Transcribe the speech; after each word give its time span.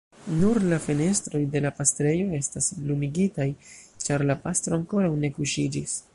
Nur 0.35 0.55
la 0.69 0.77
fenestroj 0.85 1.41
de 1.55 1.61
la 1.65 1.71
pastrejo 1.81 2.31
estas 2.39 2.71
lumigitaj, 2.87 3.49
ĉar 4.09 4.27
la 4.33 4.39
pastro 4.49 4.81
ankoraŭ 4.81 5.15
ne 5.25 5.35
kuŝiĝis. 5.39 5.99